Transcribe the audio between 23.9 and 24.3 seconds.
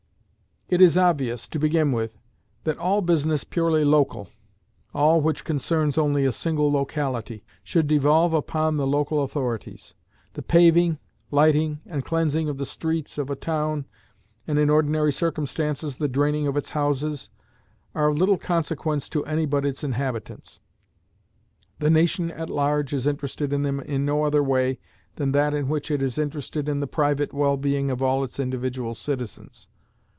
no